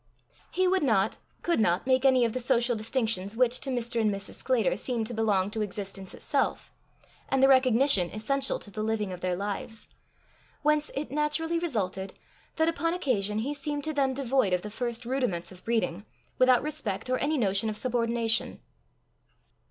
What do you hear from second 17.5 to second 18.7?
of subordination.